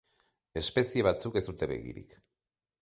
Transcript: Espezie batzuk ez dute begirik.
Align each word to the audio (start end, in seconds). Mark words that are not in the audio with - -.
Espezie 0.61 1.05
batzuk 1.09 1.39
ez 1.41 1.45
dute 1.51 1.71
begirik. 1.75 2.19